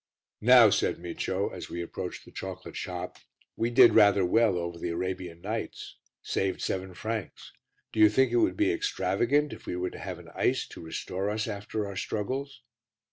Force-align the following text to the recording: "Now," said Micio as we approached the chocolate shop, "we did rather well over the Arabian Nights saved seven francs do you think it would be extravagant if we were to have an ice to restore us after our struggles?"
"Now," 0.41 0.71
said 0.71 0.97
Micio 0.97 1.49
as 1.53 1.69
we 1.69 1.79
approached 1.83 2.25
the 2.25 2.31
chocolate 2.31 2.75
shop, 2.75 3.19
"we 3.55 3.69
did 3.69 3.93
rather 3.93 4.25
well 4.25 4.57
over 4.57 4.79
the 4.79 4.89
Arabian 4.89 5.41
Nights 5.41 5.95
saved 6.23 6.59
seven 6.59 6.95
francs 6.95 7.53
do 7.93 7.99
you 7.99 8.09
think 8.09 8.31
it 8.31 8.37
would 8.37 8.57
be 8.57 8.71
extravagant 8.73 9.53
if 9.53 9.67
we 9.67 9.75
were 9.75 9.91
to 9.91 9.99
have 9.99 10.17
an 10.17 10.31
ice 10.33 10.65
to 10.69 10.81
restore 10.81 11.29
us 11.29 11.47
after 11.47 11.85
our 11.85 11.95
struggles?" 11.95 12.63